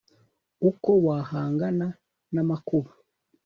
[0.69, 1.87] Uko wahangana
[2.33, 2.89] n’amakuba